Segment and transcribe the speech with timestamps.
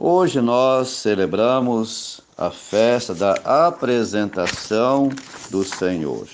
[0.00, 3.32] Hoje nós celebramos a festa da
[3.66, 5.08] apresentação
[5.50, 6.28] do Senhor.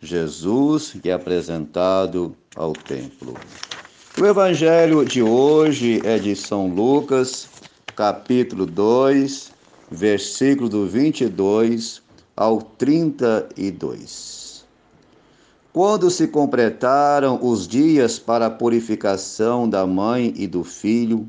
[0.00, 3.34] Jesus que é apresentado ao templo.
[4.16, 7.48] O evangelho de hoje é de São Lucas,
[7.96, 9.50] capítulo 2,
[9.90, 12.00] versículo do 22
[12.36, 14.64] ao 32.
[15.72, 21.28] Quando se completaram os dias para a purificação da mãe e do filho,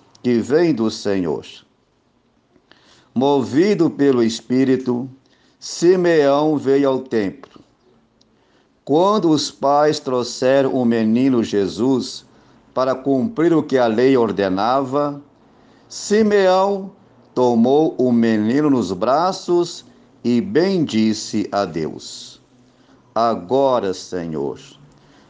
[0.21, 1.45] que vem do Senhor.
[3.13, 5.09] Movido pelo Espírito,
[5.59, 7.61] Simeão veio ao templo.
[8.85, 12.25] Quando os pais trouxeram o menino Jesus
[12.73, 15.21] para cumprir o que a lei ordenava,
[15.87, 16.91] Simeão
[17.35, 19.85] tomou o menino nos braços
[20.23, 22.41] e bendisse a Deus.
[23.13, 24.59] Agora, Senhor,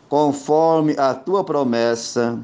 [0.08, 2.39] conforme a tua promessa,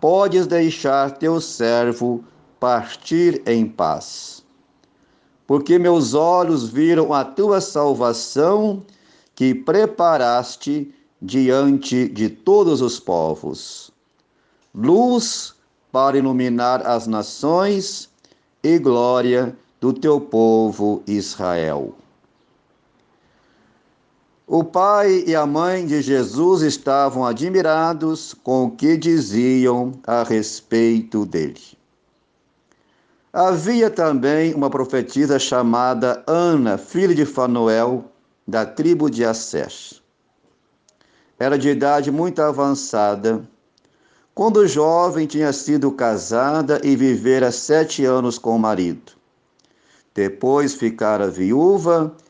[0.00, 2.24] podes deixar teu servo
[2.58, 4.44] partir em paz.
[5.46, 8.82] Porque meus olhos viram a tua salvação
[9.34, 13.90] que preparaste diante de todos os povos.
[14.74, 15.54] Luz
[15.90, 18.08] para iluminar as nações
[18.62, 21.94] e glória do teu povo Israel.
[24.52, 31.24] O pai e a mãe de Jesus estavam admirados com o que diziam a respeito
[31.24, 31.60] dele.
[33.32, 38.06] Havia também uma profetisa chamada Ana, filha de Fanuel,
[38.44, 39.72] da tribo de Asser.
[41.38, 43.48] Era de idade muito avançada.
[44.34, 49.12] Quando jovem, tinha sido casada e vivera sete anos com o marido.
[50.12, 52.29] Depois ficara viúva e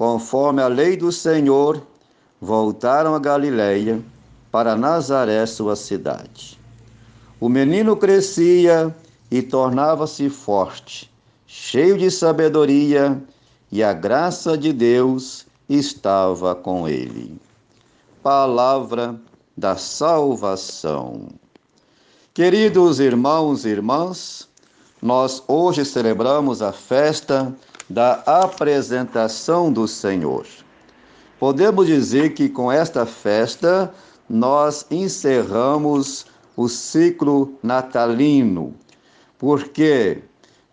[0.00, 1.86] conforme a lei do Senhor,
[2.40, 4.02] voltaram a Galiléia
[4.50, 6.58] para Nazaré, sua cidade.
[7.38, 8.96] O menino crescia
[9.30, 11.12] e tornava-se forte,
[11.46, 13.22] cheio de sabedoria,
[13.70, 17.38] e a graça de Deus estava com ele.
[18.22, 19.20] Palavra
[19.54, 21.28] da salvação.
[22.32, 24.48] Queridos irmãos e irmãs,
[25.02, 27.54] nós hoje celebramos a festa
[27.88, 30.46] da apresentação do Senhor.
[31.38, 33.92] Podemos dizer que com esta festa
[34.28, 38.74] nós encerramos o ciclo natalino,
[39.38, 40.22] porque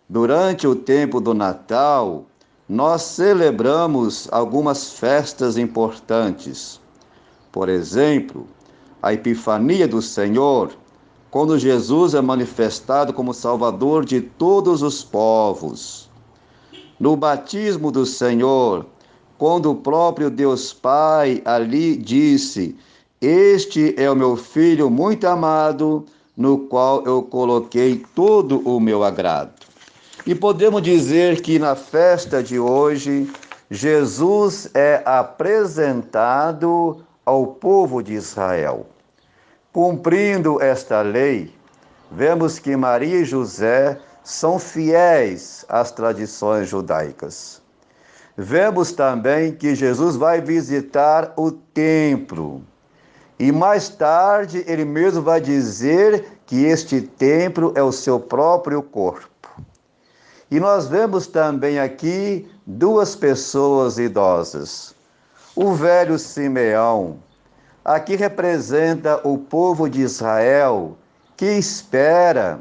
[0.10, 2.26] durante o tempo do Natal
[2.68, 6.82] nós celebramos algumas festas importantes.
[7.52, 8.46] Por exemplo,
[9.02, 10.72] a Epifania do Senhor,
[11.30, 16.08] quando Jesus é manifestado como Salvador de todos os povos
[17.00, 18.86] no batismo do Senhor,
[19.38, 22.76] quando o próprio Deus Pai ali disse:
[23.22, 29.52] Este é o meu filho muito amado, no qual eu coloquei todo o meu agrado.
[30.26, 33.32] E podemos dizer que na festa de hoje,
[33.70, 38.86] Jesus é apresentado ao povo de Israel.
[39.78, 41.54] Cumprindo esta lei,
[42.12, 47.62] vemos que Maria e José são fiéis às tradições judaicas.
[48.36, 52.64] Vemos também que Jesus vai visitar o templo.
[53.38, 59.62] E mais tarde ele mesmo vai dizer que este templo é o seu próprio corpo.
[60.50, 64.96] E nós vemos também aqui duas pessoas idosas.
[65.56, 67.20] O velho Simeão,
[67.88, 70.98] aqui representa o povo de Israel
[71.38, 72.60] que espera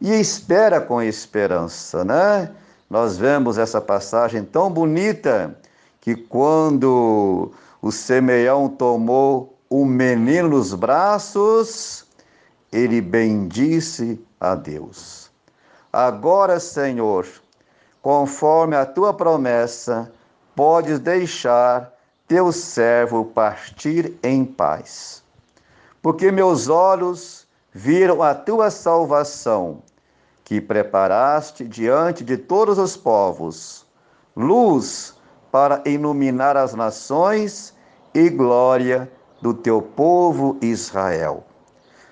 [0.00, 2.50] e espera com esperança, né?
[2.90, 5.56] Nós vemos essa passagem tão bonita
[6.00, 12.04] que quando o Simeão tomou o menino nos braços,
[12.72, 15.30] ele bendisse a Deus.
[15.92, 17.26] Agora, Senhor,
[18.02, 20.10] conforme a tua promessa,
[20.56, 21.95] podes deixar
[22.26, 25.22] teu servo partir em paz.
[26.02, 29.82] Porque meus olhos viram a tua salvação,
[30.44, 33.86] que preparaste diante de todos os povos,
[34.36, 35.14] luz
[35.50, 37.74] para iluminar as nações
[38.14, 41.44] e glória do teu povo Israel.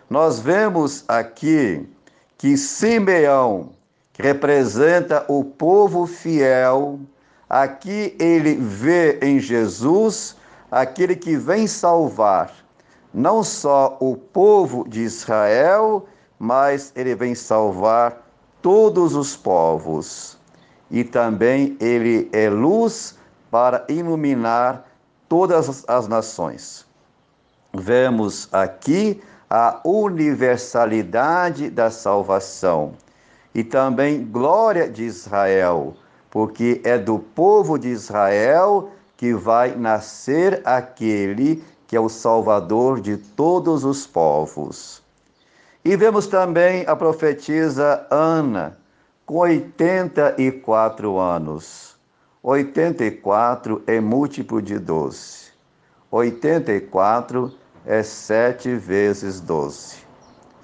[0.09, 1.89] Nós vemos aqui
[2.37, 3.71] que Simeão,
[4.13, 7.01] que representa o povo fiel,
[7.63, 10.37] aqui ele vê em Jesus
[10.71, 12.53] aquele que vem salvar
[13.15, 18.21] não só o povo de Israel, mas ele vem salvar
[18.61, 20.37] todos os povos.
[20.91, 23.17] E também ele é luz
[23.53, 24.85] para iluminar
[25.29, 26.85] todas as nações.
[27.73, 32.95] Vemos aqui a universalidade da salvação
[33.55, 35.95] e também glória de Israel,
[36.35, 43.17] porque é do povo de Israel que vai nascer aquele que é o Salvador de
[43.17, 45.01] todos os povos.
[45.85, 48.77] E vemos também a profetisa Ana,
[49.25, 51.97] com 84 anos.
[52.43, 55.53] 84 é múltiplo de 12.
[56.11, 57.53] 84
[57.87, 59.99] é 7 vezes 12.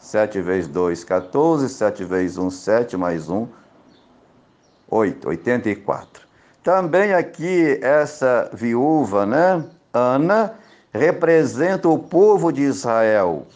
[0.00, 1.68] 7 vezes 2, 14.
[1.68, 3.46] 7 vezes 1, 7 mais 1,
[4.90, 5.28] 8.
[5.28, 6.22] 84.
[6.62, 9.64] Também aqui essa viúva, né?
[9.92, 10.54] Ana,
[10.92, 13.46] representa o povo de Israel,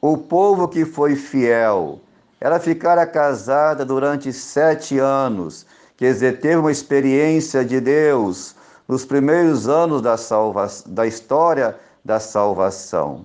[0.00, 1.98] o povo que foi fiel.
[2.40, 5.66] Ela ficara casada durante sete anos,
[5.96, 8.54] quer dizer, teve uma experiência de Deus
[8.86, 13.24] nos primeiros anos da, salva da história da salvação.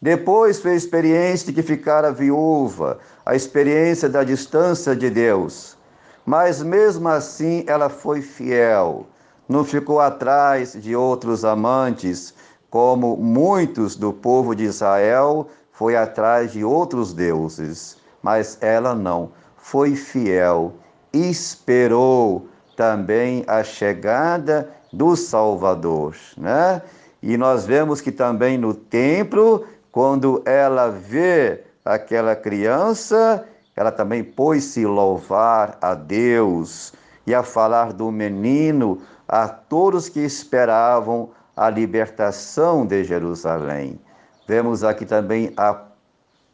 [0.00, 5.76] Depois fez a experiência de que ficara viúva, a experiência da distância de Deus.
[6.24, 9.06] Mas mesmo assim ela foi fiel,
[9.48, 12.34] não ficou atrás de outros amantes,
[12.70, 17.96] como muitos do povo de Israel foi atrás de outros deuses.
[18.22, 20.74] Mas ela não, foi fiel,
[21.12, 22.46] esperou
[22.76, 26.82] também a chegada do Salvador, né?
[27.22, 33.44] E nós vemos que também no templo, quando ela vê aquela criança,
[33.80, 36.92] ela também pôs-se louvar a Deus
[37.26, 43.98] e a falar do menino a todos que esperavam a libertação de Jerusalém.
[44.46, 45.84] Vemos aqui também a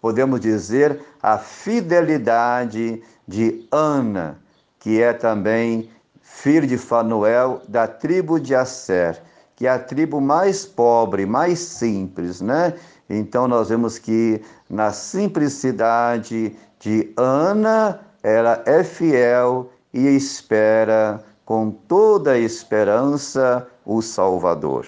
[0.00, 4.38] podemos dizer a fidelidade de Ana,
[4.78, 5.90] que é também
[6.22, 9.20] filho de Fanuel da tribo de Asser,
[9.56, 12.74] que é a tribo mais pobre, mais simples, né?
[13.10, 14.40] Então nós vemos que
[14.70, 24.86] na simplicidade de Ana, ela é fiel e espera com toda a esperança o Salvador.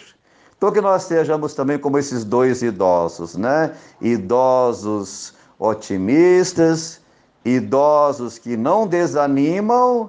[0.57, 3.73] Então que nós sejamos também como esses dois idosos, né?
[4.01, 7.01] Idosos otimistas,
[7.45, 10.09] idosos que não desanimam,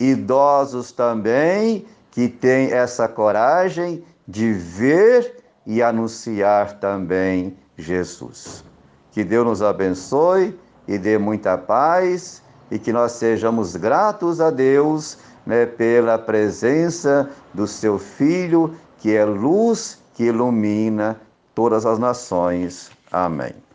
[0.00, 8.64] idosos também que têm essa coragem de ver e anunciar também Jesus.
[9.12, 10.58] Que Deus nos abençoe
[10.88, 17.66] e dê muita paz e que nós sejamos gratos a Deus né, pela presença do
[17.66, 21.20] seu Filho, que é luz que ilumina
[21.54, 22.90] todas as nações.
[23.12, 23.67] Amém.